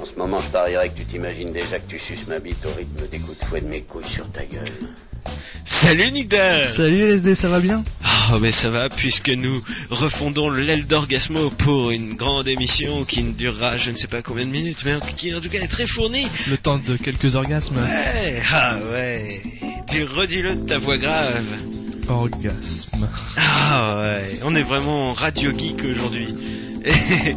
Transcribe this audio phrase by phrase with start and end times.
[0.00, 2.74] En ce moment, je parierais que tu t'imagines déjà que tu suces ma bite au
[2.74, 4.64] rythme des coups de fouet de mes couilles sur ta gueule.
[5.64, 7.84] Salut Nigda Salut LSD, ça va bien?
[8.32, 13.32] Oh mais ça va puisque nous refondons l'aile d'Orgasmo pour une grande émission qui ne
[13.32, 15.86] durera je ne sais pas combien de minutes mais qui en tout cas est très
[15.86, 16.26] fournie.
[16.48, 17.76] Le temps de quelques orgasmes.
[17.76, 19.42] Ouais, ah ouais.
[19.88, 21.44] Tu redis-le de ta voix grave.
[22.08, 23.08] Orgasme.
[23.36, 26.28] Ah ouais, on est vraiment radio geek aujourd'hui.
[26.84, 26.90] Et...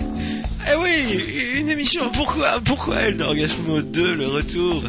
[0.65, 1.19] Eh oui,
[1.59, 4.81] une émission, pourquoi Pourquoi elle d'Orgasmo 2, le retour?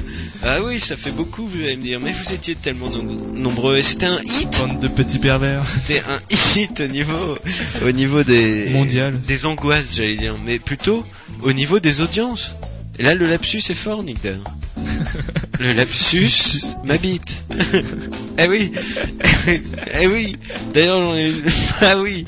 [0.45, 3.79] Ah oui, ça fait beaucoup, vous allez me dire, mais vous étiez tellement nom- nombreux,
[3.79, 5.67] et c'était un hit Bande de petits pervers.
[5.69, 7.39] C'était un hit au niveau,
[7.85, 8.69] au niveau des...
[8.71, 9.21] Mondial.
[9.23, 11.05] Des angoisses, j'allais dire, mais plutôt
[11.43, 12.53] au niveau des audiences.
[12.99, 14.19] Et là, le lapsus est fort, Nick.
[15.61, 17.45] Le lapsus m'habite.
[18.39, 19.63] eh oui, eh oui,
[20.01, 20.37] eh oui.
[20.75, 21.43] D'ailleurs, j'en ai une...
[21.81, 22.25] ah oui,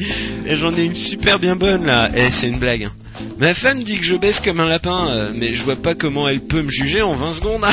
[0.52, 2.08] j'en ai une super bien bonne là.
[2.14, 2.84] Eh, c'est une blague.
[2.84, 2.92] hein.
[3.38, 6.28] Ma femme dit que je baisse comme un lapin, euh, mais je vois pas comment
[6.28, 7.64] elle peut me juger en 20 secondes.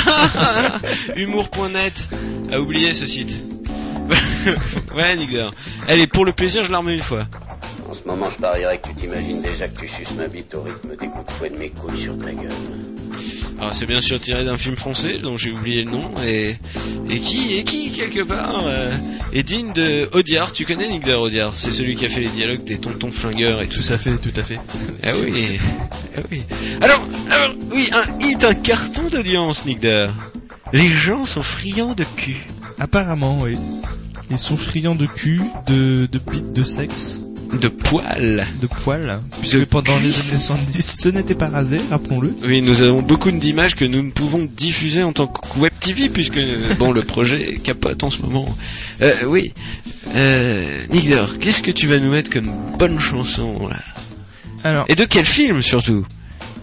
[1.15, 2.07] Humour.net
[2.51, 3.37] a oublié ce site.
[4.91, 5.29] voilà, Nick.
[5.87, 7.27] Allez, pour le plaisir, je la remets une fois.
[7.89, 10.63] En ce moment, je parierais que tu t'imagines déjà que tu suces ma bite au
[10.63, 12.51] rythme des coups de fouet de mes couilles sur ta gueule.
[13.63, 16.57] Alors c'est bien sûr tiré d'un film français dont j'ai oublié le nom et
[17.09, 18.91] et qui et qui quelque part euh,
[19.31, 20.51] est digne de Audiard.
[20.51, 21.55] Tu connais Nick Audiard?
[21.55, 23.93] C'est celui qui a fait les dialogues des tontons flingueurs et tout Tout ça.
[23.93, 24.59] à fait, tout à fait.
[25.01, 25.59] Ah oui.
[26.17, 26.41] Ah oui.
[26.81, 29.87] Alors alors oui un hit un carton d'audience Nick.
[30.73, 32.45] Les gens sont friands de cul.
[32.79, 33.55] Apparemment, oui.
[34.29, 37.21] Ils sont friands de cul, de, de bite, de sexe,
[37.61, 38.45] De poils.
[38.61, 39.19] de poils.
[39.39, 42.33] Puisque De pendant les années 70, ce n'était pas rasé, rappelons-le.
[42.43, 46.09] Oui, nous avons beaucoup d'images que nous ne pouvons diffuser en tant que web TV
[46.09, 46.39] puisque
[46.79, 48.47] bon le projet capote en ce moment.
[49.01, 49.53] Euh, oui.
[50.15, 53.77] Euh, Nick Dare, qu'est-ce que tu vas nous mettre comme bonne chanson là?
[54.63, 56.05] Alors, Et de quel film surtout?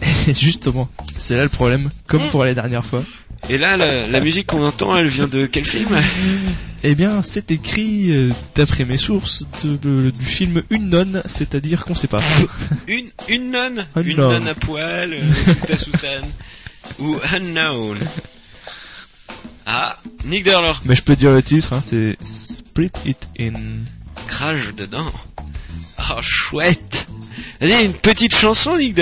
[0.40, 3.02] Justement, c'est là le problème, comme pour les dernières fois.
[3.48, 5.88] Et là, la, la musique qu'on entend, elle vient de quel film?
[6.84, 11.84] Eh bien, c'est écrit, euh, d'après mes sources, de- de- du film Une nonne, c'est-à-dire
[11.84, 12.22] qu'on sait pas.
[12.88, 14.32] Une une nonne, Un une nonne.
[14.34, 16.24] nonne à poil, euh, sous ta soutane
[17.00, 17.98] ou unknown.
[19.66, 23.52] Ah, Nick alors, Mais je peux dire le titre, hein, c'est Split It In.
[24.26, 25.10] crache dedans.
[26.12, 27.06] Oh chouette.
[27.60, 28.96] Allez, une petite chanson, Nick.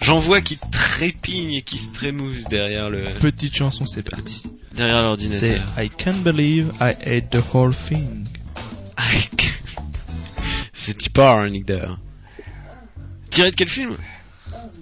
[0.00, 4.42] J'en vois qui trépigne et qui se trémousse derrière le Petite chanson, c'est parti.
[4.72, 5.66] derrière C'est l'ordinateur.
[5.78, 8.24] I can't believe I ate the whole thing.
[8.96, 9.52] Ike.
[10.72, 11.98] C'est Tipar, hein, Nick Dare.
[13.30, 13.96] Tiré de quel film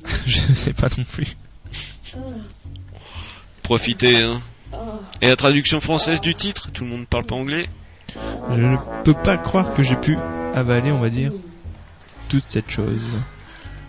[0.26, 1.36] Je sais pas non plus.
[3.62, 4.42] Profitez, hein.
[5.22, 7.68] Et la traduction française du titre Tout le monde parle pas anglais
[8.50, 10.18] Je ne peux pas croire que j'ai pu
[10.54, 11.32] avaler, on va dire,
[12.28, 13.16] toute cette chose.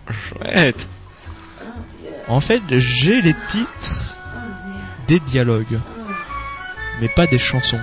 [0.09, 0.87] Chouette.
[2.27, 4.15] En fait, j'ai les titres
[5.07, 5.79] des dialogues,
[7.01, 7.79] mais pas des chansons.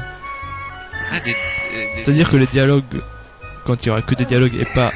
[1.12, 3.02] Ah, des, des- des- C'est-à-dire que les dialogues,
[3.64, 4.92] quand il y aura que des dialogues et pas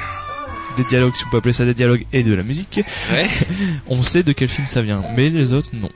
[0.76, 2.80] des dialogues, si on peut appeler ça des dialogues et de la musique,
[3.10, 3.28] Ouais.
[3.86, 5.02] on sait de quel film ça vient.
[5.16, 5.90] Mais les autres, non.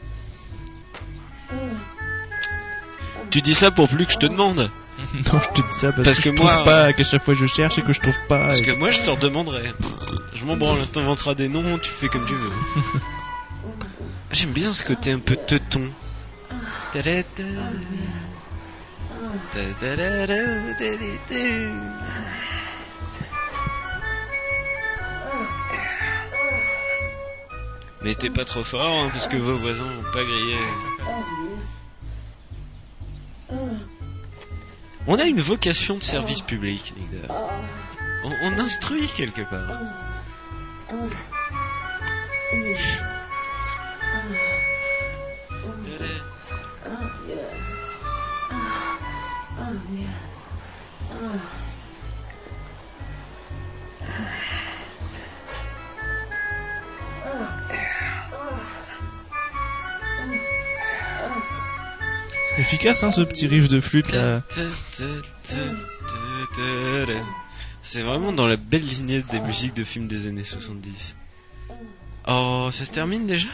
[3.31, 4.71] Tu dis ça pour plus que je te demande.
[5.15, 7.23] non, je te dis ça parce, Parce que, que je moi, trouve pas, qu'à chaque
[7.23, 8.47] fois je cherche et que je trouve pas.
[8.47, 9.73] Parce et- que moi, je te redemanderai.
[10.35, 12.51] Je m'en branle, t'inventeras des noms, tu fais comme tu veux.
[14.33, 15.93] J'aime bien ce côté un peu teuton.
[28.19, 30.57] T'es pas trop fort, hein, parce que vos voisins ont pas grillé.
[35.07, 36.95] On a une vocation de service public.
[38.25, 39.79] On, on instruit quelque part.
[62.71, 64.45] Efficace, hein, ce petit riff de flûte là.
[67.83, 71.17] C'est vraiment dans la belle lignée des musiques de films des années 70.
[72.29, 73.49] Oh, ça se termine déjà?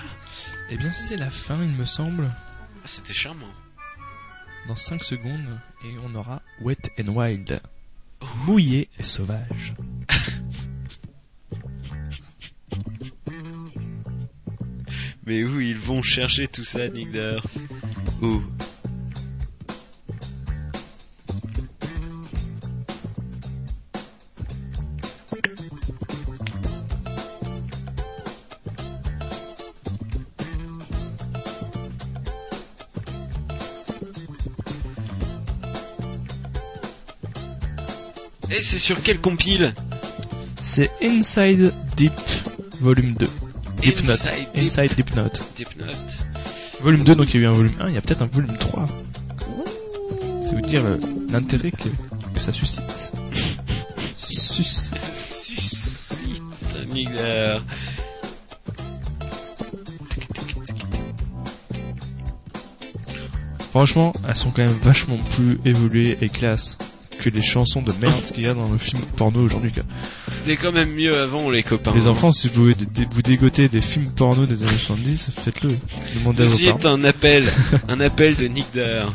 [0.68, 2.26] Eh bien, c'est la fin, il me semble.
[2.28, 3.46] Ah, C'était charmant.
[4.68, 7.62] Dans 5 secondes, et on aura Wet and Wild.
[8.44, 9.74] Mouillé et sauvage.
[15.24, 17.08] Mais où ils vont chercher tout ça, Nick
[18.20, 18.42] Où
[38.56, 39.74] Et c'est sur quel compile
[40.62, 42.12] C'est Inside Deep
[42.80, 43.28] Volume 2.
[43.82, 44.10] Deep Note.
[44.10, 44.64] Inside Deep.
[44.64, 45.42] Inside Deep Note.
[45.56, 46.18] Deep Note.
[46.80, 48.26] Volume 2, donc il y a eu un volume 1, il y a peut-être un
[48.26, 48.88] volume 3.
[50.40, 50.96] C'est vous dire euh,
[51.28, 51.88] l'intérêt que,
[52.32, 52.82] que ça suscite.
[54.16, 54.98] Suscite.
[55.02, 56.42] Suscite.
[63.70, 66.78] Franchement, elles sont quand même vachement plus évoluées et classes
[67.26, 69.72] que les chansons de merde qu'il y a dans nos films porno aujourd'hui.
[70.30, 71.92] C'était quand même mieux avant, les copains.
[71.92, 72.70] Les enfants, si vous
[73.10, 75.70] vous dégotez des films porno des années 70, faites-le.
[76.14, 77.44] Demandez à Ceci vos est un appel,
[77.88, 79.06] un appel de Nigder.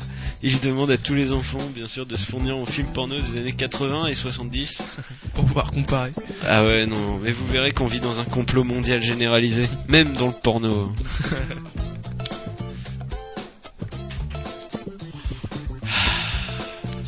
[0.43, 3.39] Il demande à tous les enfants, bien sûr, de se fournir en films porno des
[3.39, 4.81] années 80 et 70.
[5.33, 6.11] Pour pouvoir comparer.
[6.45, 10.27] Ah ouais, non, mais vous verrez qu'on vit dans un complot mondial généralisé, même dans
[10.27, 10.91] le porno.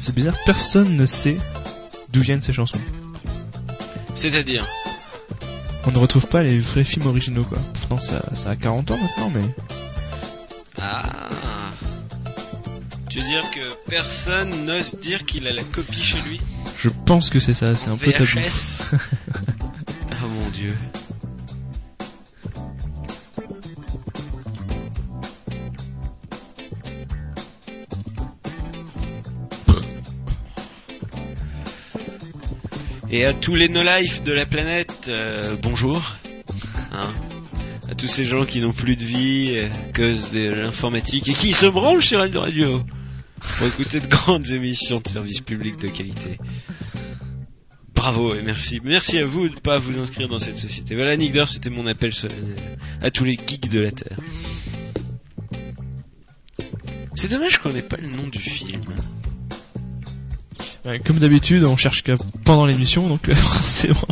[0.03, 1.38] C'est bizarre, personne ne sait
[2.11, 2.77] d'où viennent ces chansons.
[4.15, 4.67] C'est-à-dire
[5.85, 7.57] On ne retrouve pas les vrais films originaux, quoi.
[7.73, 9.45] Pourtant, ça, ça a 40 ans maintenant, mais...
[10.81, 11.29] Ah
[13.09, 16.41] Tu veux dire que personne n'ose dire qu'il a la copie chez lui
[16.77, 18.25] Je pense que c'est ça, c'est un peu tabou.
[18.25, 18.95] VHS
[20.21, 20.75] Oh mon dieu.
[33.15, 36.15] Et à tous les no-life de la planète, euh, bonjour.
[36.92, 37.13] Hein
[37.88, 41.54] à tous ces gens qui n'ont plus de vie euh, cause de l'informatique et qui
[41.54, 42.83] se branchent sur Radio Radio
[43.39, 46.39] pour écouter de grandes émissions de service public de qualité.
[47.94, 48.81] Bravo et merci.
[48.83, 50.95] Merci à vous de ne pas vous inscrire dans cette société.
[50.95, 52.56] Voilà, Nigder, c'était mon appel solennel
[53.04, 54.18] à tous les geeks de la Terre.
[57.13, 58.81] C'est dommage qu'on n'ait pas le nom du film.
[60.85, 64.07] Ouais, comme d'habitude, on cherche qu'à pendant l'émission, donc euh, forcément,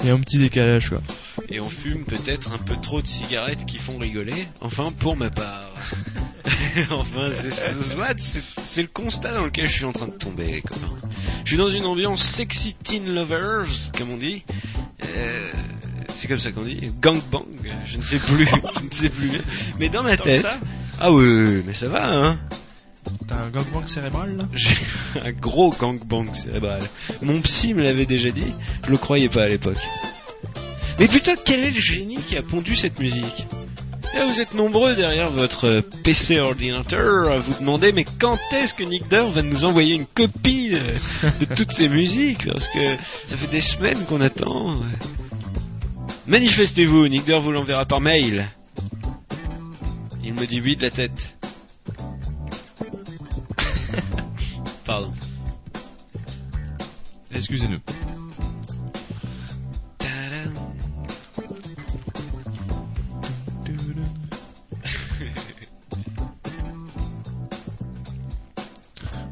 [0.00, 1.02] il y a un petit décalage, quoi.
[1.48, 4.46] Et on fume peut-être un peu trop de cigarettes qui font rigoler.
[4.60, 5.70] Enfin, pour ma part.
[6.90, 10.62] enfin, c'est- le constat dans lequel je suis en train de tomber.
[10.62, 10.76] Quoi.
[11.44, 13.66] Je suis dans une ambiance sexy teen lovers,
[13.96, 14.44] comme on dit.
[15.16, 15.48] Euh,
[16.14, 16.92] c'est comme ça qu'on dit.
[17.00, 17.44] Gangbang,
[17.86, 18.46] je ne sais plus.
[18.80, 19.30] je ne sais plus.
[19.80, 20.42] Mais dans ma tête.
[20.42, 20.58] ça
[21.00, 22.38] Ah oui, mais ça va, hein.
[23.26, 24.44] T'as un gangbang cérébral, là?
[24.54, 24.76] J'ai
[25.24, 26.82] un gros gangbang cérébral.
[27.22, 29.78] Mon psy me l'avait déjà dit, je le croyais pas à l'époque.
[30.98, 33.46] Mais putain, quel est le génie qui a pondu cette musique?
[34.14, 38.82] Là, vous êtes nombreux derrière votre PC ordinateur à vous demander mais quand est-ce que
[38.82, 42.50] Nick Durr va nous envoyer une copie de, toutes ces musiques?
[42.50, 42.80] Parce que
[43.26, 44.74] ça fait des semaines qu'on attend.
[46.26, 48.48] Manifestez-vous, Nick Durr vous l'enverra par mail.
[50.24, 51.37] Il me dit oui de la tête.
[54.98, 55.14] Pardon.
[57.32, 57.78] Excusez-nous.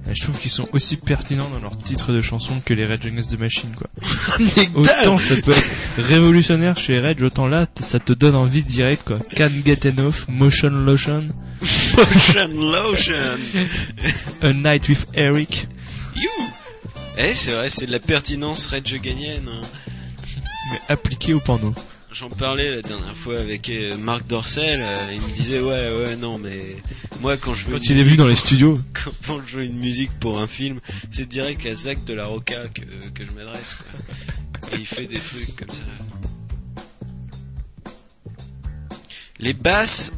[0.08, 3.32] Je trouve qu'ils sont aussi pertinents dans leurs titres de chansons que les Red Against
[3.32, 3.88] the Machine, quoi.
[4.76, 9.18] Autant ça peut être révolutionnaire chez Rage, autant là, ça te donne envie direct, quoi.
[9.34, 11.28] Can't get enough, motion lotion,
[11.96, 13.38] Motion Lotion.
[14.42, 15.66] a night with Eric.
[16.14, 16.30] You.
[17.18, 19.48] Eh, c'est vrai, c'est de la pertinence Red Ganienne.
[19.48, 19.60] hein.
[20.70, 21.74] mais appliqué au porno.
[22.12, 24.80] J'en parlais la dernière fois avec euh, Marc Dorcel.
[24.82, 26.58] euh, il me disait ouais, ouais, non, mais
[27.20, 28.78] moi quand je veux Quand il est venu dans les studios,
[29.26, 32.56] quand je veux une musique pour un film, c'est direct à Zach de la Roca
[32.74, 32.80] que,
[33.14, 33.78] que je m'adresse.
[34.72, 35.82] Et il fait des trucs comme ça.
[39.38, 40.12] Les basses,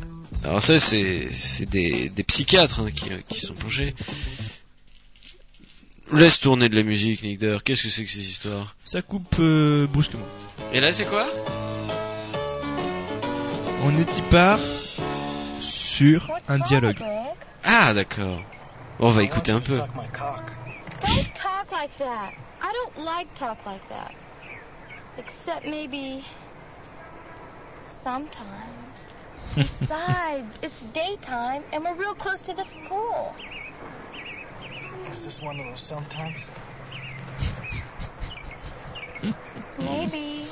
[0.44, 3.94] alors ça c'est c'est des, des psychiatres hein, qui, qui sont plongés.
[6.10, 7.38] Laisse tourner de la musique, Nick.
[7.64, 8.76] Qu'est-ce que c'est que ces histoires?
[8.82, 10.26] Ça coupe euh, brusquement.
[10.72, 11.26] Et là c'est quoi?
[13.82, 14.60] On est y part
[15.60, 16.98] sur un dialogue.
[17.64, 18.40] Ah d'accord.
[18.98, 19.76] Bon, on va écouter un peu.
[19.76, 20.50] Suck my cock.
[21.06, 22.32] Don't talk like that.
[22.62, 24.12] I don't like talk like that.
[25.18, 26.24] Except maybe
[27.86, 29.06] sometimes.
[29.54, 33.34] Besides, it's daytime and we're real close to the school.
[35.10, 36.38] Is this one of those sometimes?
[39.78, 40.46] Maybe.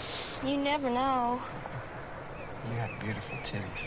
[0.44, 1.40] You never know.
[2.70, 3.82] You have beautiful titties.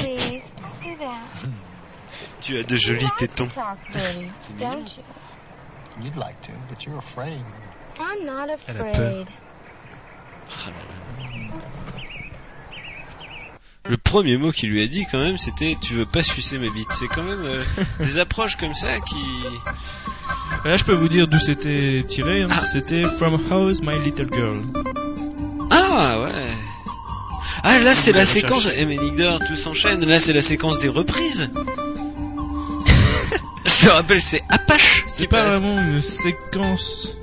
[0.00, 1.28] Please, don't do that.
[2.40, 3.52] Tu as de You jolis like to tétons.
[3.54, 5.02] talk dirty, C'est don't you?
[6.00, 7.44] You'd like to, but you're afraid.
[7.98, 8.90] I'm not Elle a peur.
[8.90, 9.28] afraid.
[10.50, 11.60] Ah là là.
[13.88, 16.68] Le premier mot qu'il lui a dit quand même c'était tu veux pas sucer ma
[16.68, 16.88] bite.
[16.90, 17.62] C'est quand même euh,
[18.00, 19.16] des approches comme ça qui
[20.64, 22.42] Là, je peux vous dire d'où c'était tiré.
[22.42, 22.48] hein.
[22.50, 22.62] Ah.
[22.72, 24.56] C'était From House My Little Girl.
[25.70, 26.30] Ah ouais.
[27.62, 28.68] Ah là c'est la séquence.
[28.76, 30.04] Eh mais Nickdor, tout s'enchaîne.
[30.04, 31.48] Là c'est la séquence des reprises.
[33.66, 35.04] Je te rappelle, c'est Apache.
[35.06, 37.16] C'est pas vraiment une séquence.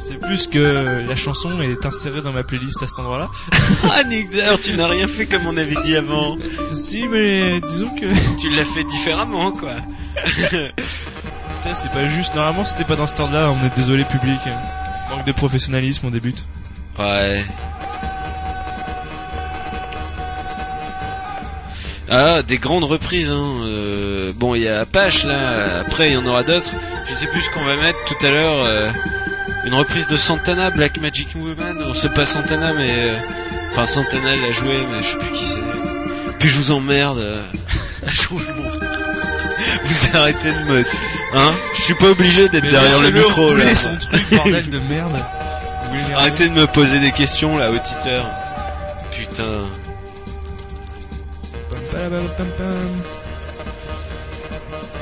[0.00, 3.28] C'est plus que la chanson est insérée dans ma playlist à cet endroit-là.
[3.92, 6.36] Ah Nickdor, tu n'as rien fait comme on avait dit avant.
[6.72, 8.06] Si, mais disons que
[8.40, 9.74] Tu l'as fait différemment quoi.
[10.44, 12.34] Putain, c'est pas juste.
[12.34, 13.50] Normalement, c'était pas dans cet ordre-là.
[13.50, 14.38] On est désolé, public.
[15.10, 16.44] Manque de professionnalisme, on débute.
[16.98, 17.44] Ouais.
[22.10, 23.30] Ah, des grandes reprises.
[23.30, 23.52] Hein.
[23.62, 25.80] euh, bon, il y a Apache là.
[25.80, 26.70] Après, il y en aura d'autres.
[27.08, 28.64] Je sais plus ce qu'on va mettre tout à l'heure.
[28.64, 28.90] euh,
[29.64, 31.76] une reprise de Santana, Black Magic Woman.
[31.86, 33.16] On sait pas Santana, mais euh,
[33.70, 35.60] enfin Santana l'a joué, mais je sais plus qui c'est.
[36.38, 37.18] Puis je vous emmerde.
[37.18, 37.42] euh,
[38.06, 40.78] je vous vous arrêtez de me,
[41.34, 41.52] hein?
[41.76, 43.48] Je suis pas obligé d'être derrière le micro là.
[43.48, 45.18] rouler son truc, bordel de merde.
[45.84, 46.14] Vous l'énervez.
[46.14, 48.30] Arrêtez de me poser des questions là, auditeur.
[49.10, 49.64] Putain.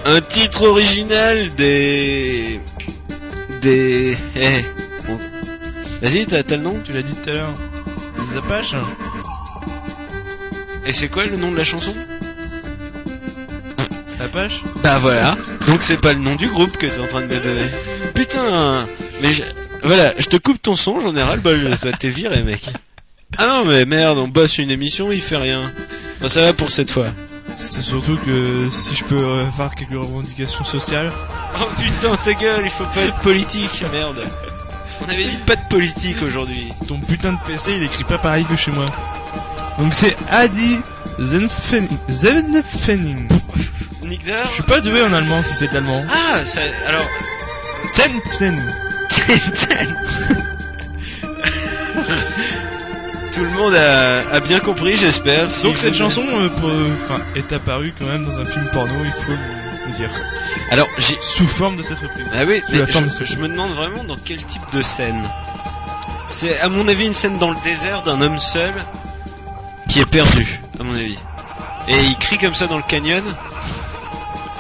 [0.04, 2.60] Un titre original des...
[3.62, 4.16] Des...
[4.36, 4.64] Eh.
[5.08, 5.18] bon.
[6.02, 7.52] Vas-y, t'as t'as le nom Tu l'as dit tout à l'heure.
[8.18, 8.74] Les Apaches
[10.86, 11.94] Et c'est quoi le nom de la chanson
[14.20, 15.36] Apache Bah voilà.
[15.68, 17.66] Donc c'est pas le nom du groupe que t'es en train de me donner.
[18.14, 18.86] Putain.
[19.22, 19.42] Mais je-
[19.84, 21.76] voilà, je te coupe ton son, j'en ai ras le bol.
[21.80, 22.60] Toi, t'es viré, mec.
[23.38, 25.70] Ah non, mais merde, on bosse une émission, il fait rien.
[26.20, 27.06] Bon, ça va pour cette fois.
[27.58, 31.10] C'est surtout que si je peux euh, faire quelques revendications sociales.
[31.58, 34.24] Oh putain, ta gueule, il faut pas être politique, merde.
[35.00, 36.72] On avait dit pas de politique aujourd'hui.
[36.88, 38.86] Ton putain de PC il écrit pas pareil que chez moi.
[39.78, 40.80] Donc c'est Adi
[41.18, 41.88] Zenfening.
[44.02, 46.04] Je suis pas doué en allemand si c'est de l'allemand.
[46.10, 47.06] Ah, ça, alors...
[47.94, 48.60] Zenfening.
[53.36, 55.46] Tout le monde a, a bien compris, j'espère.
[55.46, 56.70] Si Donc cette chanson euh, pour-
[57.04, 60.08] enfin, est apparue quand même dans un film porno, il faut le, le dire.
[60.70, 61.18] Alors, j'ai...
[61.20, 62.26] Sous forme de cette reprise.
[62.32, 65.22] Ah oui, Sous mais la forme je, me demande vraiment dans quel type de scène.
[66.30, 68.72] C'est à mon avis une scène dans le désert d'un homme seul
[69.90, 71.18] qui est perdu, à mon avis.
[71.88, 73.22] Et il crie comme ça dans le canyon.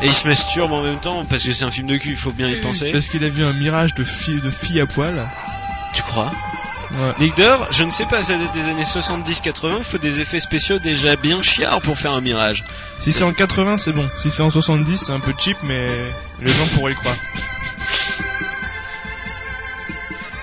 [0.02, 2.16] Et il se masturbe en même temps parce que c'est un film de cul, il
[2.18, 2.92] faut bien y penser.
[2.92, 5.26] Parce qu'il a vu un mirage de filles de filles à poil.
[5.94, 6.30] Tu crois?
[6.92, 7.32] Ouais.
[7.36, 10.78] Dor, je ne sais pas, ça date des années 70-80, il faut des effets spéciaux
[10.78, 12.64] déjà bien chiards pour faire un mirage.
[12.98, 14.08] Si c'est en 80, c'est bon.
[14.16, 15.86] Si c'est en 70, c'est un peu cheap, mais
[16.40, 17.16] les gens pourraient le croire.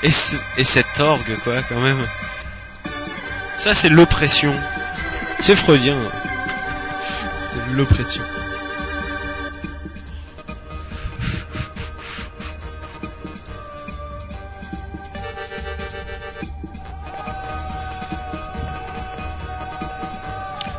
[0.03, 1.97] Et, ce- et cette orgue, quoi, quand même.
[3.57, 4.53] Ça, c'est l'oppression.
[5.41, 5.97] C'est freudien.
[7.39, 8.23] C'est l'oppression.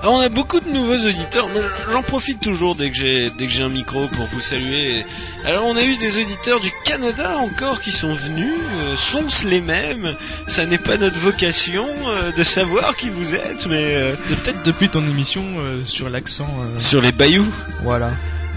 [0.04, 1.48] Alors, on a beaucoup de nouveaux auditeurs.
[1.90, 5.02] J'en profite toujours dès que j'ai dès que j'ai un micro pour vous saluer.
[5.46, 8.52] Alors, on a eu des auditeurs du Canada encore qui sont venus.
[8.52, 10.14] Euh, Sont-ce les mêmes
[10.46, 14.62] Ça n'est pas notre vocation euh, de savoir qui vous êtes, mais euh, C'est peut-être
[14.62, 16.50] depuis ton émission euh, sur l'accent.
[16.76, 17.50] sur les bayous.
[17.82, 18.10] Voilà.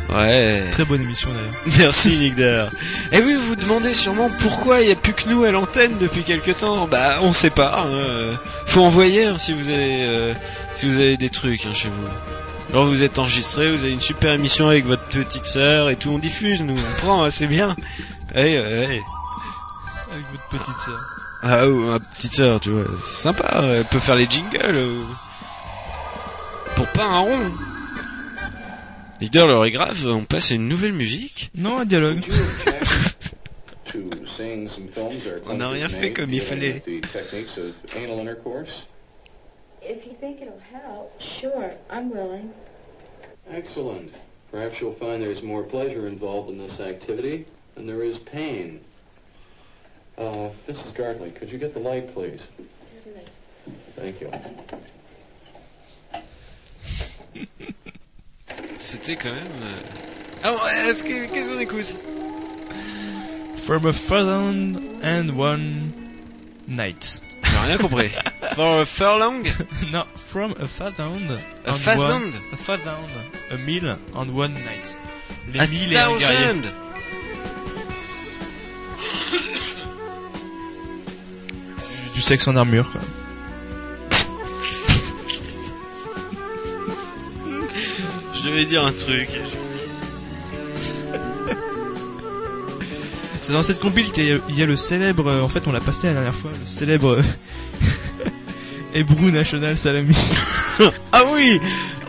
[0.10, 0.64] Ouais.
[0.72, 1.54] Très bonne émission d'ailleurs.
[1.80, 2.70] Merci Nickdar.
[3.12, 5.98] Et oui, vous vous demandez sûrement pourquoi il n'y a plus que nous à l'antenne
[6.00, 6.88] depuis quelque temps.
[6.88, 7.82] Bah, on sait pas.
[7.82, 8.34] hein, euh,
[8.66, 10.34] Faut envoyer hein, si vous avez euh,
[10.74, 12.08] si vous avez des trucs hein, chez vous.
[12.72, 16.10] Alors vous êtes enregistré, vous avez une super émission avec votre petite sœur et tout,
[16.10, 17.76] on diffuse, nous, on prend, hein, c'est bien.
[18.36, 18.58] Ouais.
[20.12, 21.00] Avec votre petite sœur.
[21.44, 24.80] Ah, ou ma petite sœur, tu vois, c'est sympa, elle peut faire les jingles.
[26.76, 27.52] Pour pas un rond.
[29.20, 31.50] Leader, l'heure est grave, on passe à une nouvelle musique.
[31.56, 32.20] Non, un dialogue.
[35.48, 36.84] On n'a rien fait comme il fallait.
[39.90, 42.52] If you think it'll help, sure, I'm willing.
[43.50, 44.12] Excellent.
[44.52, 47.46] Perhaps you'll find there's more pleasure involved in this activity
[47.76, 48.82] than there is pain.
[50.18, 50.94] Uh, Mrs.
[50.94, 52.42] Gartley, could you get the light, please?
[53.96, 54.32] Thank you.
[58.78, 59.52] C'était quand même.
[59.62, 59.82] euh,
[60.44, 61.96] Alors, est-ce que qu'est-ce qu'on écoute?
[63.56, 65.92] From a thousand and one
[66.68, 67.22] night.
[67.44, 68.10] J'ai rien compris.
[68.56, 69.44] For a furlong?
[69.92, 71.30] Non, from a thousand.
[71.66, 73.10] A and thousand A thousand.
[73.52, 74.98] A mille and one night.
[75.54, 76.62] Les A mille et un guerrier.
[76.62, 76.70] Du,
[82.16, 83.02] du sexe en armure, quoi.
[88.48, 89.28] Je devais dire un truc.
[93.42, 95.68] C'est dans cette compile qu'il y, a- il y a le célèbre, euh, en fait
[95.68, 97.22] on l'a passé la dernière fois, le célèbre euh,
[98.94, 100.16] Hebrew National Salami.
[101.12, 101.60] Ah oui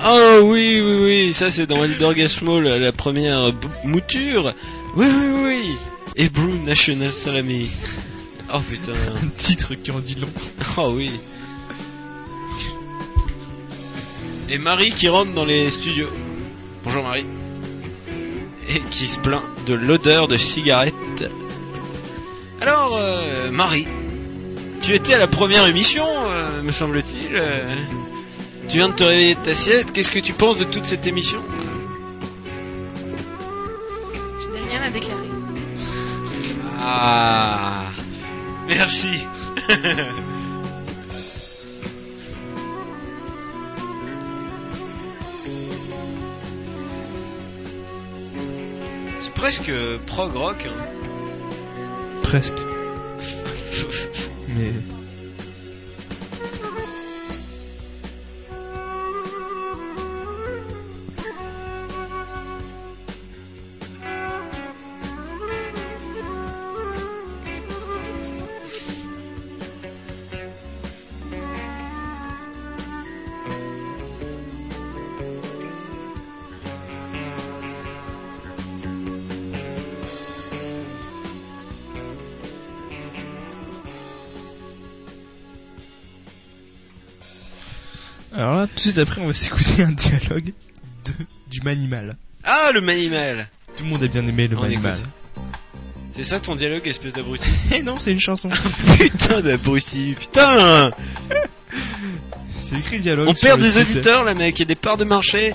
[0.06, 3.52] Oh oui, oui, oui, ça c'est dans Eldergasmo, la, la première
[3.84, 4.54] mouture.
[4.94, 5.70] Oui, oui, oui.
[6.16, 7.68] Hebrew National Salami.
[8.54, 8.92] Oh putain.
[9.24, 10.28] Un titre qui en dit long.
[10.76, 11.10] Oh oui.
[14.50, 16.08] Et Marie qui rentre dans les studios.
[16.88, 17.26] Bonjour Marie.
[18.70, 21.30] Et qui se plaint de l'odeur de cigarette.
[22.62, 23.86] Alors, euh, Marie,
[24.80, 27.36] tu étais à la première émission, euh, me semble-t-il.
[27.36, 27.76] euh.
[28.70, 29.92] tu viens de te réveiller de ta sieste.
[29.92, 31.42] Qu'est-ce que tu penses de toute cette émission?
[34.40, 35.28] Je n'ai rien à déclarer.
[36.80, 37.82] Ah,
[38.66, 39.26] merci.
[49.48, 49.72] presque
[50.04, 50.66] prog rock.
[50.66, 50.74] hein.
[52.22, 52.58] Presque.
[54.48, 54.74] Mais
[88.78, 90.52] tout de suite après, on va s'écouter un dialogue
[91.04, 91.12] de
[91.50, 92.16] du Manimal.
[92.44, 93.48] Ah, le Manimal.
[93.76, 94.96] Tout le monde a bien aimé le On Manimal.
[96.14, 98.48] C'est ça ton dialogue, espèce d'abruti Eh non, c'est une chanson.
[98.98, 100.92] Putain d'abruti, putain
[102.56, 103.28] C'est écrit dialogue.
[103.28, 103.82] On perd des site.
[103.82, 105.54] auditeurs là mec, il y a des parts de marché.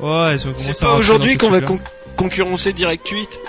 [0.00, 1.80] Ouais, C'est pas aujourd'hui qu'on va con-
[2.16, 3.40] concurrencer Direct 8.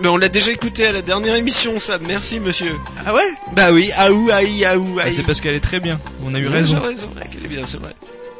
[0.00, 1.98] Mais on l'a déjà écouté à la dernière émission, ça.
[1.98, 2.74] Merci, monsieur.
[3.04, 3.28] Ah ouais?
[3.52, 5.14] Bah oui, aou, aïe, aou, Ah, aïe.
[5.14, 6.00] C'est parce qu'elle est très bien.
[6.24, 6.78] On a eu raison.
[6.80, 7.94] j'ai raison, mec, elle est bien, c'est vrai.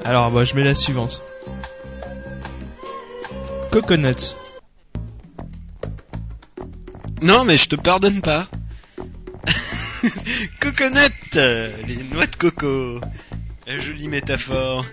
[0.05, 1.21] Alors, bah, je mets la suivante.
[3.73, 4.37] Coconuts.
[7.23, 8.47] Non, mais je te pardonne pas.
[10.61, 13.01] Coconut, euh, les noix de coco.
[13.67, 14.87] Jolie métaphore.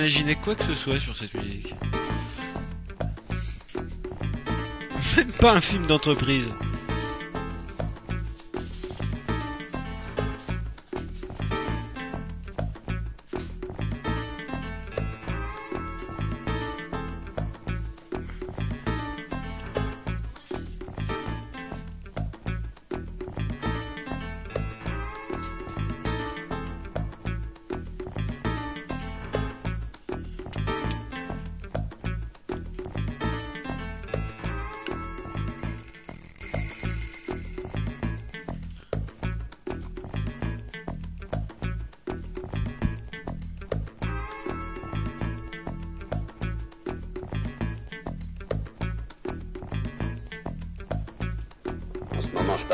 [0.00, 1.74] M'imaginer quoi que ce soit sur cette musique.
[5.18, 6.48] Même pas un film d'entreprise.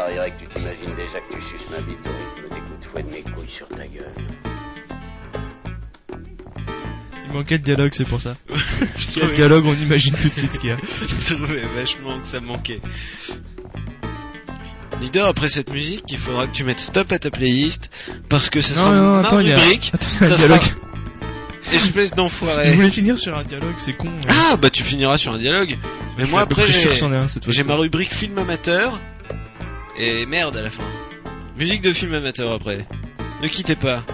[0.08, 3.02] Je tu t'imagines déjà que tu suces ma bite au rythme des coups de fouet
[3.02, 4.12] de mes couilles sur ta gueule.
[7.26, 8.36] Il manquait le dialogue, c'est pour ça.
[8.98, 10.76] Je le dialogue, on imagine tout de suite ce qu'il y a.
[11.28, 12.80] Je trouvais vachement que ça manquait.
[15.00, 17.90] Leader, après cette musique, il faudra que tu mettes stop à ta playlist
[18.28, 19.90] parce que ça Non, sera non, ma attends, il y a- rubrique.
[19.92, 20.62] Attends, il y a un Ça dialogue.
[20.62, 20.76] sera
[21.74, 22.70] espèce Je d'enfoiré.
[22.72, 24.08] voulais finir sur un dialogue, c'est con.
[24.28, 25.76] Ah bah tu finiras sur un dialogue.
[26.16, 28.98] Mais Je moi après j'ai ma rubrique film amateur
[29.98, 30.84] et merde à la fin.
[31.58, 32.86] Musique de film amateur après.
[33.42, 34.04] Ne quittez pas.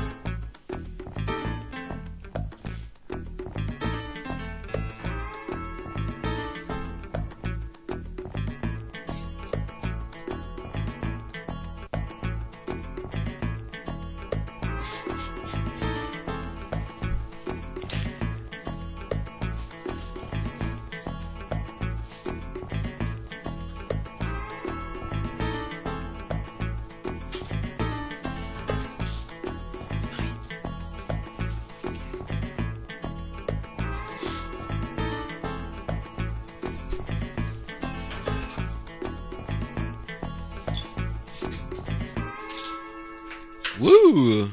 [43.82, 44.48] Wouh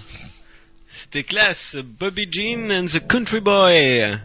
[0.88, 1.78] C'était classe.
[2.00, 4.18] Bobby Jean and the Country Boy.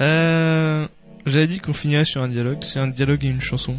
[0.00, 0.86] Euh,
[1.26, 2.58] j'avais dit qu'on finirait sur un dialogue.
[2.62, 3.76] C'est un dialogue et une chanson.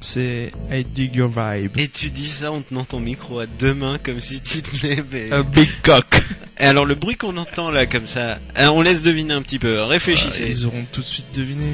[0.00, 1.76] C'est I dig your vibe.
[1.76, 5.04] Et tu dis ça en tenant ton micro à deux mains comme si tu tenais
[5.10, 6.20] mais- A big cock.
[6.58, 9.58] Et alors le bruit qu'on entend là comme ça, hein, on laisse deviner un petit
[9.58, 9.82] peu.
[9.82, 10.46] Réfléchissez.
[10.48, 11.66] Ils auront tout de suite deviné.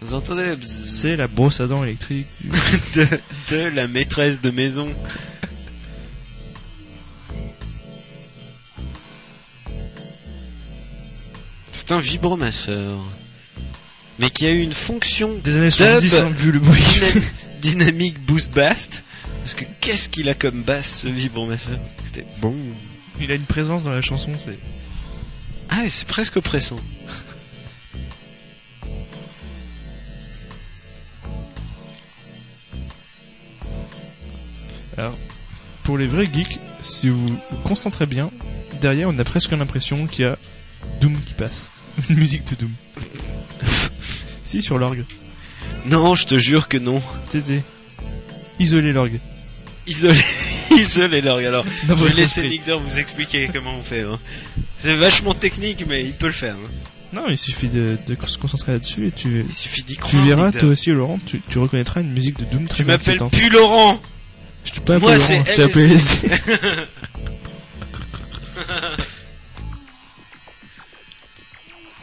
[0.00, 2.26] Vous entendez le bzzz C'est la brosse à dents électrique.
[2.94, 3.06] de,
[3.50, 4.88] de la maîtresse de maison.
[11.72, 12.98] C'est un vibromasseur.
[14.18, 15.76] Mais qui a eu une fonction Des années Dub.
[15.76, 16.80] 70, hein, vu le bruit.
[16.82, 17.22] dyna-
[17.62, 19.04] dynamique boost bast.
[19.40, 22.54] Parce que qu'est-ce qu'il a comme basse ce vibromasseur C'était bon.
[23.20, 24.58] Il a une présence dans la chanson, c'est.
[25.70, 26.76] Ah, c'est presque oppressant.
[34.98, 35.16] Alors,
[35.84, 38.30] pour les vrais geeks, si vous vous concentrez bien,
[38.80, 40.36] derrière on a presque l'impression qu'il y a
[41.00, 41.70] Doom qui passe.
[42.10, 42.72] Une musique de Doom.
[44.44, 45.04] si, sur l'orgue.
[45.86, 47.00] Non, je te jure que non.
[47.30, 47.62] Tu sais,
[48.58, 49.20] isoler l'orgue.
[49.86, 50.20] Isolé,
[50.76, 51.44] isolé l'orgue.
[51.44, 52.48] Alors, je vais laisser.
[52.48, 54.02] Nick vous expliquer comment on fait.
[54.02, 54.18] hein.
[54.78, 56.54] C'est vachement technique, mais il peut le faire.
[56.54, 56.70] hein.
[57.14, 60.10] Non, il suffit de, de se concentrer là-dessus et tu, Il suffit croire.
[60.10, 63.18] tu verras, toi aussi, Laurent, tu, tu reconnaîtras une musique de Doom très Tu m'appelles
[63.30, 63.98] plus Laurent.
[64.64, 66.30] Je pas appelé Moi, c'est je t'ai appelé LSD.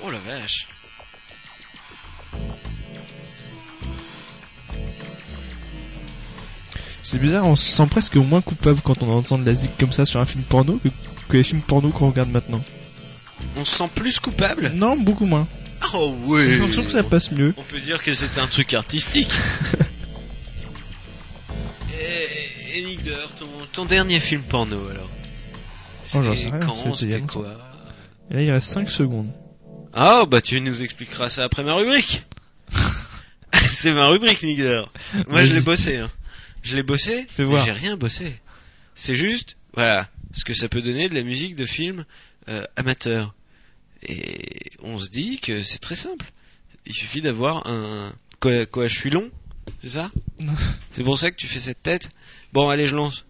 [0.04, 0.68] oh la vache.
[7.04, 9.92] C'est bizarre, on se sent presque moins coupable quand on entend de la zik comme
[9.92, 10.90] ça sur un film porno que,
[11.30, 12.64] que les films porno qu'on regarde maintenant.
[13.58, 14.72] On se sent plus coupable?
[14.74, 15.48] Non, beaucoup moins.
[15.94, 16.58] Oh oui.
[16.58, 17.54] l'impression que ça passe mieux.
[17.58, 19.30] On peut dire que c'est un truc artistique.
[22.26, 25.10] et, et Nick Dore, ton, ton dernier film porno alors
[26.14, 27.58] Oh, C'était rien, quand c'était quoi
[28.30, 29.32] Et là, il reste 5 secondes.
[29.94, 32.26] Ah bah tu nous expliqueras ça après ma rubrique.
[33.54, 34.92] c'est ma rubrique Nick Dore.
[35.28, 35.98] Moi je l'ai bossé.
[35.98, 36.12] Hein.
[36.62, 37.26] Je l'ai bossé.
[37.30, 37.66] Fais voir.
[37.66, 38.36] J'ai rien bossé.
[38.94, 42.06] C'est juste, voilà, ce que ça peut donner de la musique de film
[42.50, 43.34] euh, amateur.
[44.04, 46.26] Et on se dit que c'est très simple.
[46.86, 49.32] Il suffit d'avoir un quoi, quoi je suis long,
[49.80, 50.10] c'est ça.
[50.92, 52.10] C'est pour ça que tu fais cette tête.
[52.54, 53.26] Bon allez je lance.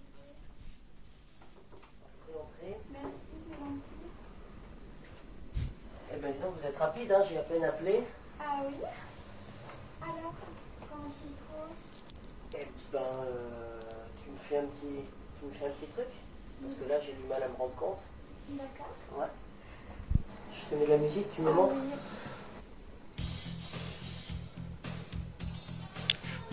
[6.13, 8.01] Eh ben non, vous êtes rapide, hein, j'ai à peine appelé.
[8.39, 8.73] Ah oui
[10.01, 10.33] Alors,
[10.89, 12.59] comment tu trouves?
[12.59, 13.81] Eh ben, euh,
[14.23, 16.07] tu me fais un petit, tu me fais un petit truc
[16.61, 17.99] Parce que là, j'ai du mal à me rendre compte.
[18.49, 18.93] D'accord.
[19.17, 19.25] Ouais.
[20.53, 21.75] Je te mets de la musique, tu me montres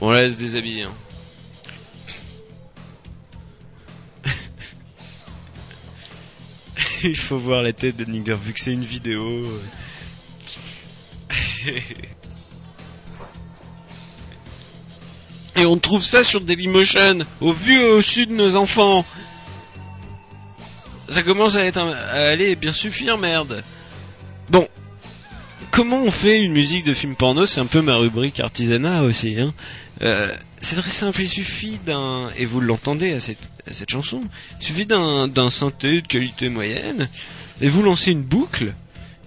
[0.03, 0.83] Bon là elle se déshabille.
[0.83, 0.93] Hein.
[7.05, 9.47] Il faut voir la tête de Dore, vu que c'est une vidéo.
[15.55, 19.07] Et on trouve ça sur Dailymotion, au vu et au sud de nos enfants.
[21.11, 23.63] Ça commence à, être un- à aller bien suffire, merde.
[25.73, 29.41] Comment on fait une musique de film porno C'est un peu ma rubrique artisanat aussi.
[29.41, 29.55] Hein.
[30.03, 30.31] Euh,
[30.61, 34.23] c'est très simple, il suffit d'un, et vous l'entendez à cette, cette chanson,
[34.61, 37.09] il suffit d'un, d'un synthé de qualité moyenne,
[37.63, 38.75] et vous lancez une boucle,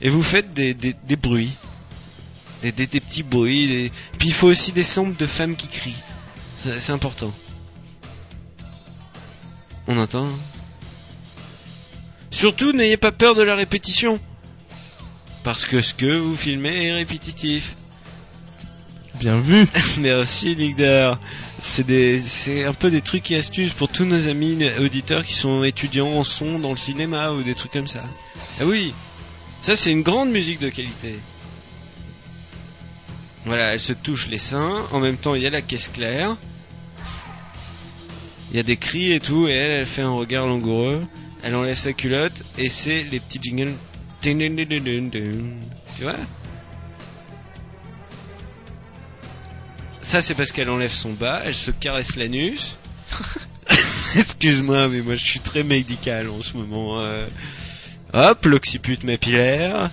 [0.03, 1.53] et vous faites des, des, des bruits.
[2.61, 5.93] Des, des, petits bruits, puis il faut aussi des samples de femmes qui crient.
[6.59, 7.33] C'est, c'est important.
[9.87, 10.39] On entend hein
[12.29, 14.19] Surtout, n'ayez pas peur de la répétition.
[15.45, 17.75] Parce que ce que vous filmez est répétitif.
[19.19, 19.67] Bien vu.
[19.99, 21.19] Merci Ligdar.
[21.59, 25.35] C'est des, c'est un peu des trucs et astuces pour tous nos amis auditeurs qui
[25.35, 28.01] sont étudiants en son dans le cinéma ou des trucs comme ça.
[28.59, 28.95] Ah oui,
[29.61, 31.13] ça c'est une grande musique de qualité.
[33.45, 34.87] Voilà, elle se touche les seins.
[34.91, 36.37] En même temps, il y a la caisse claire.
[38.49, 41.05] Il y a des cris et tout, et elle, elle fait un regard langoureux.
[41.43, 43.75] Elle enlève sa culotte et c'est les petits jingles.
[45.97, 46.15] Tu vois?
[50.01, 52.75] Ça, c'est parce qu'elle enlève son bas, elle se caresse l'anus.
[54.15, 57.01] Excuse-moi, mais moi je suis très médical en ce moment.
[57.01, 57.27] euh.
[58.13, 59.91] Hop, l'occiput mapillaire.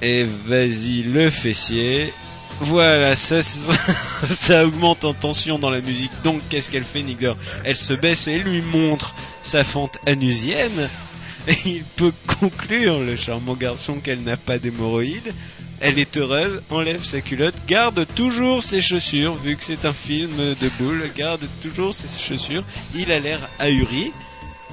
[0.00, 2.12] Et vas-y, le fessier.
[2.60, 3.72] Voilà, ça, ça,
[4.22, 6.12] ça augmente en tension dans la musique.
[6.22, 10.88] Donc, qu'est-ce qu'elle fait, Nigger Elle se baisse et lui montre sa fente anusienne.
[11.46, 15.34] Et il peut conclure, le charmant garçon, qu'elle n'a pas d'hémorroïdes.
[15.80, 20.30] Elle est heureuse, enlève sa culotte, garde toujours ses chaussures, vu que c'est un film
[20.36, 22.64] de boule, garde toujours ses chaussures.
[22.94, 24.12] Il a l'air ahuri.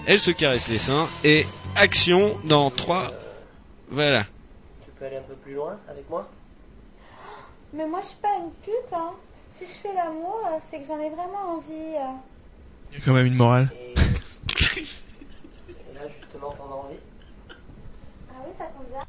[0.06, 3.12] Elle se caresse les seins et action dans 3.
[3.90, 4.24] Voilà.
[4.86, 6.30] Tu peux aller un peu plus loin avec moi?
[7.74, 9.12] Mais moi, je suis pas une pute, hein.
[9.60, 11.96] Si je fais l'amour, c'est que j'en ai vraiment envie.
[11.96, 12.14] euh.
[12.92, 13.72] Il y a quand même une morale.
[13.76, 13.94] Et
[16.02, 16.98] là, justement, t'en as envie
[18.30, 19.06] Ah oui, ça tombe bien.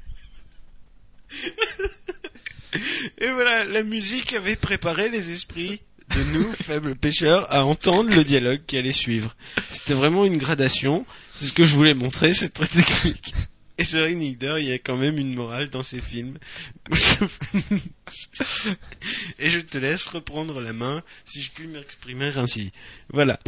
[3.18, 5.82] Et voilà, la musique avait préparé les esprits
[6.14, 9.34] de nous, faibles pêcheurs, à entendre le dialogue qui allait suivre.
[9.70, 11.04] C'était vraiment une gradation.
[11.34, 13.34] C'est ce que je voulais montrer, c'est très technique.
[13.78, 16.38] Et sur Nigder, il y a quand même une morale dans ces films.
[19.38, 22.70] Et je te laisse reprendre la main, si je puis m'exprimer ainsi.
[23.08, 23.40] Voilà.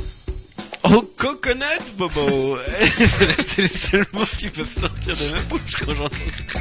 [0.85, 1.64] Oh, coconut,
[1.97, 2.59] Bobo
[3.47, 6.61] C'est les seuls mots qui peuvent sortir de ma bouche quand j'entends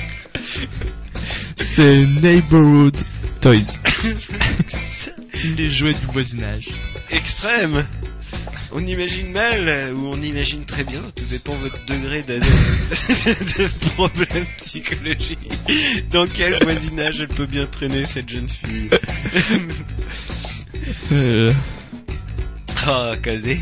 [1.57, 2.95] C'est Neighborhood
[3.41, 3.79] Toys.
[5.57, 6.69] Les jouets du voisinage.
[7.11, 7.85] extrême.
[8.71, 12.39] On imagine mal euh, ou on imagine très bien, tout dépend de votre degré de,
[12.39, 15.51] de, de problème psychologique.
[16.11, 18.89] Dans quel voisinage elle peut bien traîner cette jeune fille?
[21.11, 21.51] Euh,
[22.87, 23.59] Ah, cadet.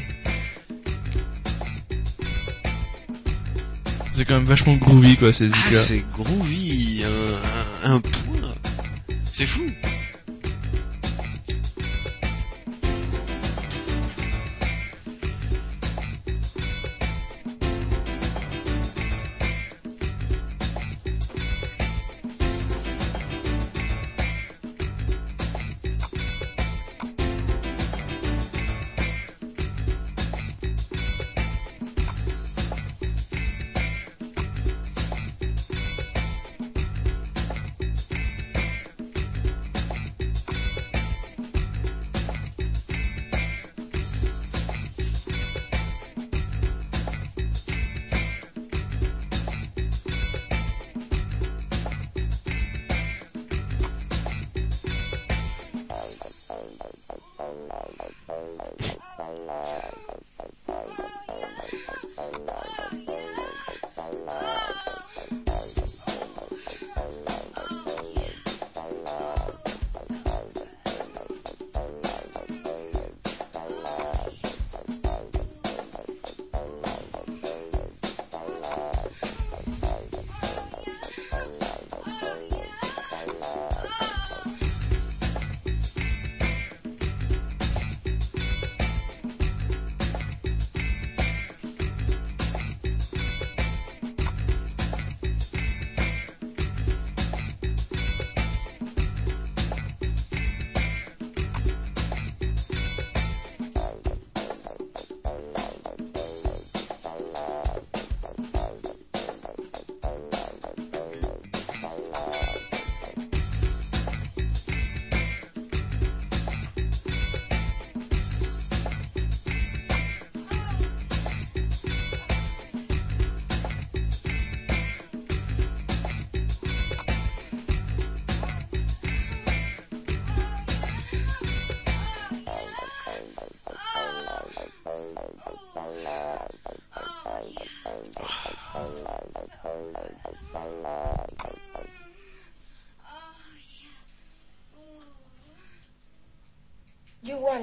[4.21, 7.03] C'est quand même vachement groovy quoi ces Ah, c'est groovy,
[7.84, 8.53] un, un point.
[9.34, 9.63] C'est fou.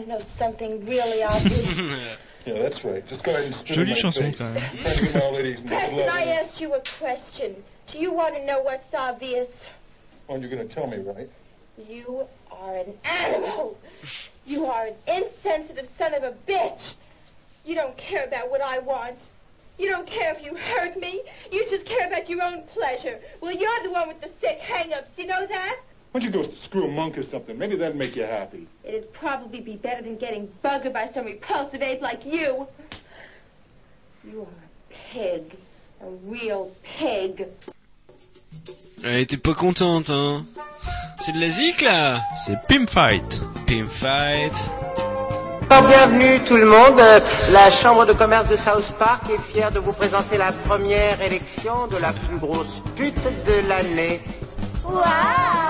[0.02, 2.16] To know something really obvious?
[2.46, 3.06] Yeah, that's right.
[3.08, 4.36] Just go ahead and spit in Jolie my chanson face.
[4.36, 4.70] quand même.
[4.72, 6.38] In front of the old ladies and Preston, I them.
[6.46, 7.56] asked you a question.
[7.92, 9.48] Do you want to know what's obvious?
[10.28, 11.28] Well, you're going to tell me, right?
[11.76, 13.76] You are an animal.
[14.46, 16.80] You are an insensitive son of a bitch.
[17.66, 19.16] You don't care about what I want.
[19.78, 21.20] You don't care if you hurt me.
[21.52, 23.18] You just care about your own pleasure.
[23.42, 25.10] Well, you're the one with the sick hang-ups.
[25.18, 25.76] You know that?
[26.12, 27.58] Why don't you go screw a monk or something?
[27.58, 28.66] Maybe that'd make you happy.
[28.82, 32.66] It'd probably be better than getting buggered by some repulsive ape like you.
[34.24, 35.54] You are a pig.
[36.00, 37.46] A real pig.
[39.04, 40.42] Elle était pas contente, hein?
[41.16, 42.18] C'est de la zik, là?
[42.38, 43.42] C'est Pim Fight.
[43.66, 44.52] Pim Fight.
[45.70, 46.98] Alors, bienvenue tout le monde.
[47.52, 51.86] La Chambre de commerce de South Park est fière de vous présenter la première élection
[51.88, 54.20] de la plus grosse pute de l'année.
[54.84, 55.67] Waouh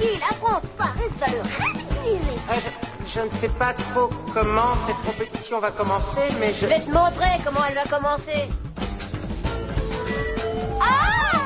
[0.00, 0.62] il affronte.
[0.76, 2.38] Paris va le ridiculiser.
[2.50, 2.54] Euh,
[3.06, 6.60] je, je ne sais pas trop comment cette compétition va commencer, mais je...
[6.62, 8.48] Je vais te montrer comment elle va commencer.
[10.80, 11.42] Ah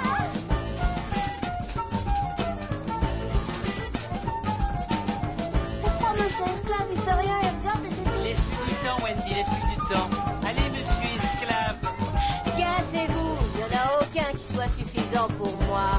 [5.83, 9.75] Pourquoi Monsieur Esclave, il fait rien et regarde et c'est Laisse-lui du temps, Wendy, laisse-lui
[9.75, 10.09] du temps.
[10.47, 11.77] Allez, monsieur esclave.
[12.59, 15.91] Cassez-vous, il n'y en a aucun qui soit suffisant pour moi.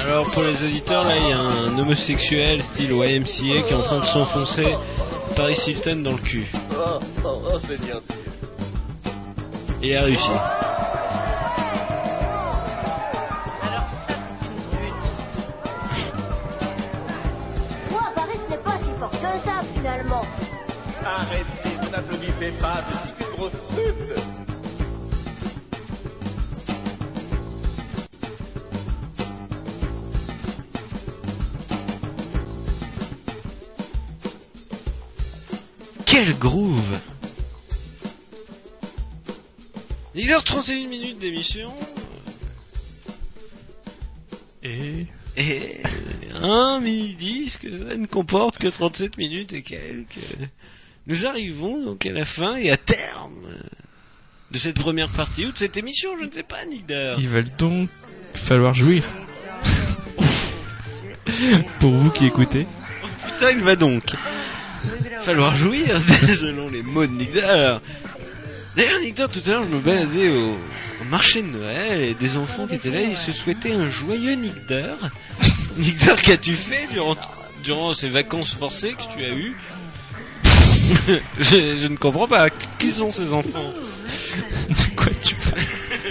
[0.00, 3.82] Alors pour les auditeurs, là il y a un homosexuel style YMCA qui est en
[3.82, 4.66] train de s'enfoncer
[5.34, 6.46] Paris Hilton dans le cul.
[6.72, 7.76] Oh, oh, oh, bien.
[9.82, 10.28] Et il a réussi.
[22.60, 24.20] Pas, qu'une grosse pute.
[36.06, 36.98] Quel groove
[40.16, 41.72] 10h31 minutes d'émission.
[44.62, 45.80] Et Et
[46.34, 50.18] un mini-disque ça ne comporte que 37 minutes et quelques.
[51.10, 53.48] Nous arrivons donc à la fin et à terme
[54.52, 57.16] de cette première partie ou de cette émission, je ne sais pas, Nigder.
[57.18, 57.88] il va donc
[58.34, 59.02] falloir jouir.
[61.80, 62.68] Pour vous qui écoutez.
[63.26, 64.04] Putain, il va donc
[65.18, 66.00] falloir jouir
[66.38, 67.78] selon les mots de Nigder.
[68.76, 72.36] D'ailleurs, Nigder, tout à l'heure, je me baladais au, au marché de Noël et des
[72.36, 74.94] enfants qui étaient là, ils se souhaitaient un joyeux Nigder.
[75.76, 77.16] Nigder, qu'as-tu fait durant,
[77.64, 79.56] durant ces vacances forcées que tu as eues?
[81.40, 82.48] je, je ne comprends pas.
[82.78, 83.72] Qui sont ces enfants
[84.68, 85.62] De quoi tu parles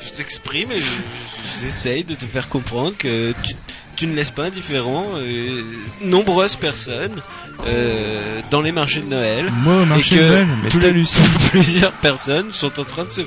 [0.00, 3.54] Je t'exprime et je- je- j'essaye de te faire comprendre que tu,
[4.00, 5.62] tu ne laisses pas indifférent euh,
[6.00, 7.20] nombreuses personnes
[7.66, 9.50] euh, dans les marchés de Noël.
[9.62, 10.70] Moi au marché et que de Noël, mais
[11.50, 13.20] plusieurs personnes sont en train de se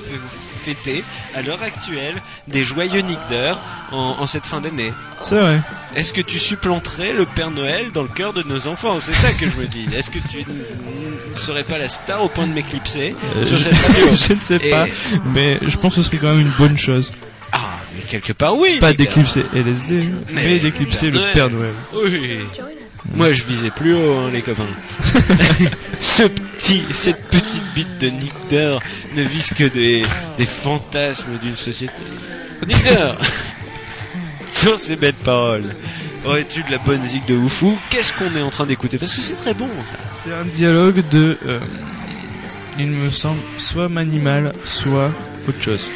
[0.63, 1.03] fêter
[1.35, 3.53] à l'heure actuelle des joyeux Nigder
[3.91, 4.93] en, en cette fin d'année.
[5.21, 5.61] C'est vrai.
[5.95, 8.99] Est-ce que tu supplanterais le Père Noël dans le cœur de nos enfants?
[8.99, 9.85] C'est ça que je me dis.
[9.95, 13.63] Est-ce que tu ne serais pas la star au point de m'éclipser Euh, sur je,
[13.63, 14.05] cette radio?
[14.27, 14.85] je ne sais Et- pas,
[15.35, 17.11] mais je pense que ce serait quand même une bonne chose.
[18.07, 18.77] Quelque part oui.
[18.79, 21.19] Pas d'éclipser LSD, mais, Mais d'éclipser le.
[21.33, 21.73] Père Noël.
[21.93, 22.39] Oui.
[23.15, 24.67] Moi, je visais plus haut, hein, les copains.
[25.99, 28.77] Ce petit, cette petite bite de Nickder
[29.15, 30.03] ne vise que des,
[30.37, 31.93] des fantasmes d'une société.
[32.65, 33.13] Nickder
[34.49, 35.75] Sur ces belles paroles,
[36.25, 38.97] aurais-tu de la bonne zig de Oufou Qu'est-ce qu'on est en train d'écouter?
[38.97, 39.69] Parce que c'est très bon.
[40.23, 41.59] C'est un dialogue de, euh,
[42.79, 45.11] il me semble, soit Manimal, soit
[45.47, 45.87] autre chose.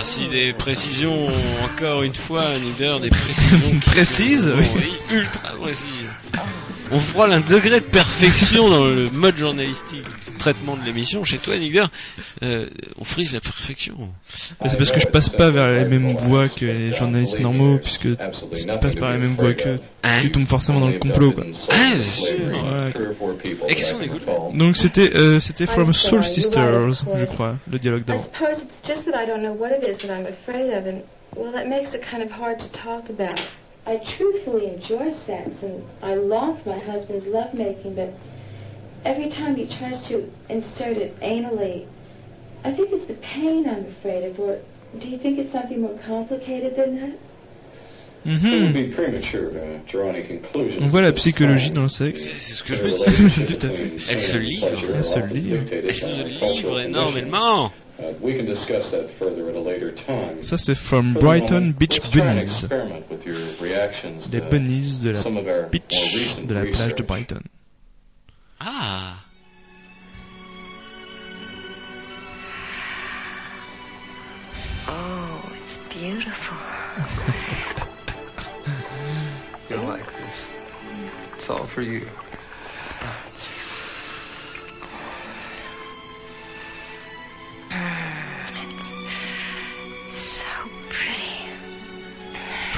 [0.00, 1.28] Merci des précisions,
[1.62, 4.66] encore une fois, Nickder, des précisions Précises, sont, oui.
[4.76, 6.14] oui, ultra précises.
[6.92, 11.22] On frôle un degré de perfection dans le mode journalistique, le traitement de l'émission.
[11.24, 11.84] Chez toi, Nickder,
[12.42, 12.66] euh,
[12.98, 13.94] on frise la perfection.
[14.60, 17.78] Mais C'est parce que je passe pas vers les mêmes voies que les journalistes normaux,
[17.78, 18.08] puisque
[18.54, 21.32] si tu passes par les mêmes voies que Hein tu tombes forcément dans le complot,
[21.32, 21.44] quoi.
[21.68, 21.74] Ah.
[21.76, 22.92] Ouais.
[23.68, 24.24] Écoute
[24.54, 28.22] Donc c'était, euh, c'était From Soul Sisters, je crois, le dialogue I d'avant.
[28.24, 31.02] suppose it's just that I don't know what it is that I'm afraid of, and
[31.36, 33.38] well, that makes it kind of hard to talk about.
[33.86, 38.12] I truthfully enjoy sex, and I long for my husband's lovemaking, but
[39.04, 41.86] every time he tries to insert it anally,
[42.62, 44.58] I think it's the pain I'm afraid of, or
[44.98, 47.18] do you think it's something more complicated than that?
[48.22, 48.72] It would Mhm.
[48.74, 50.82] be premature to draw any conclusions.
[50.84, 52.24] On voit la psychologie dans le sexe.
[52.24, 53.56] C'est c'est ce que je me dis.
[53.58, 54.12] Tout à fait.
[54.12, 54.68] Elle se livre.
[54.94, 55.62] Elle se livre.
[55.72, 57.72] Elle se livre énormément.
[58.00, 60.38] Uh, we can discuss that further at a later time.
[60.42, 62.62] Ça c'est From For the Brighton moment, Beach let's try and Bunnies.
[62.64, 66.48] experiment with your reactions Les to bunnies de la some of our more beach recent
[66.48, 67.06] de la plage de research.
[67.06, 67.42] Brighton.
[68.60, 69.24] Ah.
[74.88, 76.56] Oh, it's beautiful.
[79.68, 80.48] You'll like this.
[81.36, 82.08] It's all for you.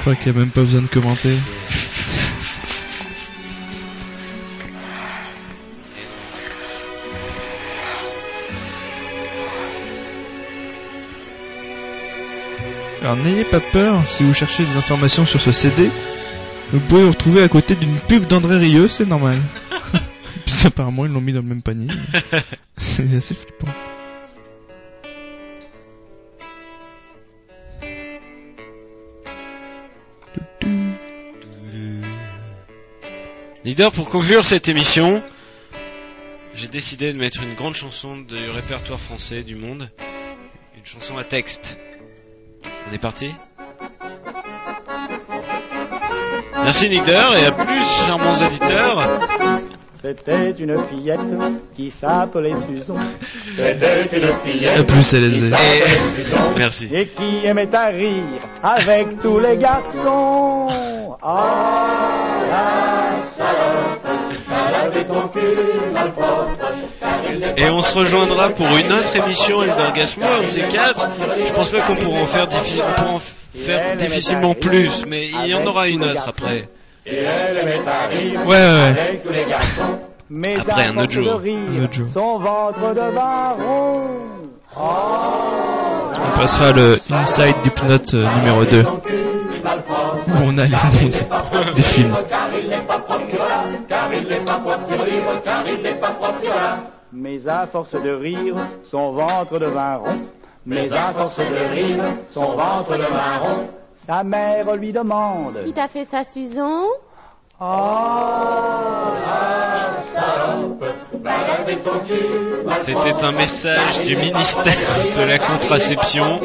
[0.03, 1.33] Crois qu'il n'y a même pas besoin de commenter.
[13.01, 15.89] Alors n'ayez pas peur, si vous cherchez des informations sur ce CD,
[16.73, 19.37] vous pouvez vous retrouver à côté d'une pub d'André Rieu, c'est normal.
[20.45, 21.87] Puisqu'apparemment ils l'ont mis dans le même panier.
[22.77, 23.71] c'est assez flippant.
[33.65, 35.23] Leader, pour conclure cette émission,
[36.53, 39.89] j'ai décidé de mettre une grande chanson du répertoire français du monde.
[40.77, 41.79] Une chanson à texte.
[42.89, 43.33] On est parti?
[46.65, 49.21] Merci Dare et à plus, charmants auditeurs.
[50.01, 51.19] C'était une fillette
[51.73, 52.95] qui s'appelait Susan.
[53.55, 54.79] C'était une fillette.
[54.79, 55.47] À plus LSD.
[55.47, 56.57] Et...
[56.57, 56.89] Merci.
[56.91, 58.23] Et qui aimait à rire
[58.61, 60.67] avec tous les garçons.
[61.21, 62.92] Ah, la
[67.57, 71.09] Et on se rejoindra pour une autre émission Eldergasmo, un de ces quatre.
[71.45, 75.27] Je pense pas qu'on pourra en faire, diffi- on pourra en faire difficilement plus, mais
[75.27, 76.67] il y en aura une autre après.
[77.05, 77.25] Ouais,
[78.45, 79.19] ouais,
[80.59, 81.41] Après, un autre jour.
[81.45, 82.07] Un autre jour.
[82.13, 84.09] Son ventre de baron.
[84.75, 88.83] On passera le Inside d'Hypnote euh, numéro 2.
[90.27, 92.15] Où on a les noms des, des films.
[97.11, 98.55] Mais à force de rire,
[98.85, 100.21] son ventre devint rond.
[100.65, 103.67] Mais à force de rire, son ventre devint rond.
[104.05, 105.63] Sa mère lui demande.
[105.63, 106.83] Qui t'a fait ça, Susan
[112.77, 114.75] C'était un message du ministère
[115.15, 116.41] de la contraception.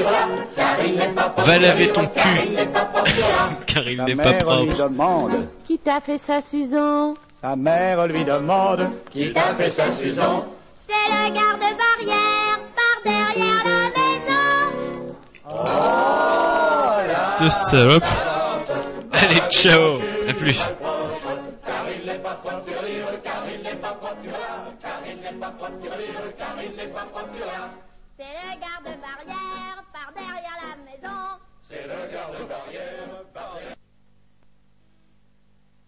[1.38, 2.54] Va laver ton cul,
[3.66, 4.74] car il n'est pas propre.
[5.66, 8.90] Qui t'a fait ça, Susan Sa mère lui demande.
[9.10, 10.44] Qui t'a fait ça, Susan
[10.86, 14.36] C'est le garde-barrière par derrière la maison.
[17.40, 18.04] De salope.
[19.12, 19.98] Allez, ciao,
[20.28, 20.62] à plus
[22.42, 27.06] coiffure, car il n'est pas procureur, car il n'est pas procureur, car il n'est pas
[27.06, 27.70] procureur.
[28.18, 31.40] C'est le garde-barrière par derrière la maison.
[31.62, 33.87] C'est le garde-barrière par derrière.